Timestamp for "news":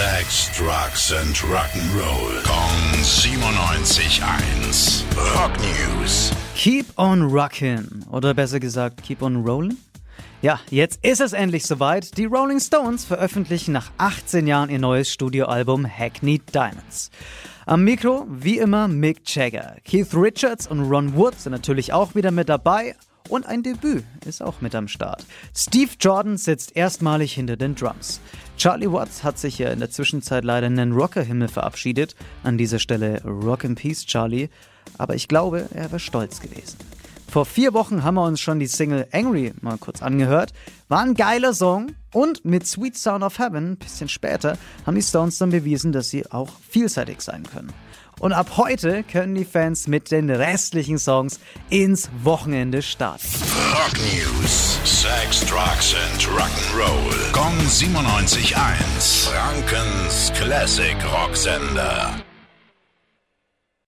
5.60-6.32, 54.12-54.80